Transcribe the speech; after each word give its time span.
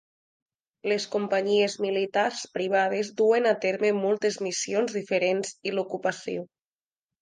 Les 0.91 1.05
companyies 1.15 1.75
militars 1.85 2.41
privades 2.57 3.13
duen 3.23 3.53
a 3.53 3.55
terme 3.69 3.95
moltes 4.03 4.43
missions 4.49 5.01
diferents 5.01 5.57
i 5.71 5.79
l'ocupació. 5.81 6.53